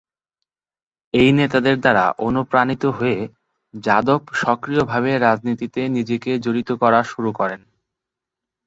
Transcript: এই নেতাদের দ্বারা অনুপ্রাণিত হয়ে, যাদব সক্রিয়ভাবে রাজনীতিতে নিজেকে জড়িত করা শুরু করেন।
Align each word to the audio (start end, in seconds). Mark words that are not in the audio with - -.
এই 1.13 1.29
নেতাদের 1.31 1.75
দ্বারা 1.79 2.05
অনুপ্রাণিত 2.19 2.83
হয়ে, 2.97 3.19
যাদব 3.73 4.21
সক্রিয়ভাবে 4.41 5.11
রাজনীতিতে 5.17 5.81
নিজেকে 5.89 6.31
জড়িত 6.39 6.69
করা 6.81 6.99
শুরু 7.03 7.29
করেন। 7.33 7.61